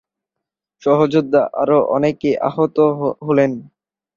সহযোদ্ধা 0.81 1.41
আরও 1.53 1.79
অনেকে 1.87 2.29
আহত 2.41 2.77
হলেন। 3.21 3.51